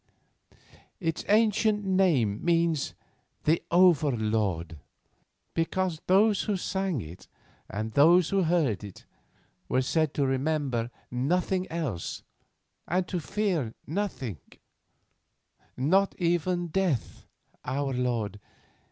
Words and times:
Its 0.99 1.23
ancient 1.29 1.85
name 1.85 2.43
means 2.43 2.95
'The 3.43 3.61
Over 3.69 4.09
Lord,' 4.09 4.79
because 5.53 6.01
those 6.07 6.41
who 6.45 6.57
sang 6.57 7.01
it 7.01 7.27
and 7.69 7.91
those 7.91 8.29
who 8.31 8.41
heard 8.41 8.83
it 8.83 9.05
were 9.69 9.83
said 9.83 10.15
to 10.15 10.25
remember 10.25 10.89
nothing 11.11 11.69
else, 11.71 12.23
and 12.87 13.07
to 13.09 13.19
fear 13.19 13.75
nothing, 13.85 14.39
not 15.77 16.15
even 16.17 16.69
Death 16.69 17.27
our 17.63 17.93
lord. 17.93 18.39